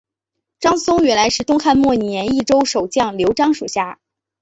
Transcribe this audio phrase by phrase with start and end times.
[0.59, 3.99] 张松原来是东汉末年益州守将刘璋属下。